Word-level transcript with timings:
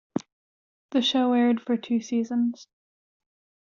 The 0.89 1.03
show 1.03 1.33
aired 1.33 1.61
for 1.61 1.77
two 1.77 2.01
seasons. 2.01 2.67